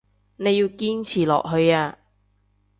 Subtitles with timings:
[0.37, 1.95] 你要堅持落去啊